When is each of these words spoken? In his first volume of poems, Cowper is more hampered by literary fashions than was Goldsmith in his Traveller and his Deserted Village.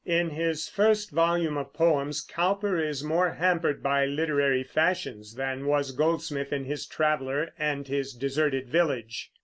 In 0.07 0.31
his 0.31 0.67
first 0.67 1.11
volume 1.11 1.57
of 1.57 1.73
poems, 1.73 2.21
Cowper 2.21 2.79
is 2.83 3.03
more 3.03 3.29
hampered 3.33 3.83
by 3.83 4.03
literary 4.07 4.63
fashions 4.63 5.35
than 5.35 5.67
was 5.67 5.91
Goldsmith 5.91 6.51
in 6.51 6.65
his 6.65 6.87
Traveller 6.87 7.53
and 7.59 7.87
his 7.87 8.13
Deserted 8.15 8.67
Village. 8.67 9.29